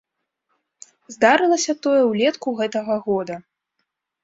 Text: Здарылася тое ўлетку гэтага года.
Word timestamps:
Здарылася 1.15 1.77
тое 1.85 2.01
ўлетку 2.09 2.57
гэтага 2.63 2.99
года. 3.07 3.35